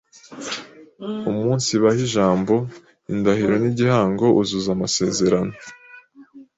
umunsibaha 1.29 1.97
ijambo, 2.07 2.53
indahiro 3.13 3.53
n’igihango 3.61 4.25
uzuza 4.41 4.69
amasezerano 4.75 5.55